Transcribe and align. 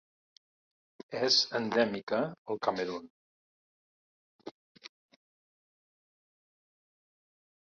És 1.17 1.35
endèmica 1.59 2.21
al 2.53 2.57
Camerun. 2.67 3.05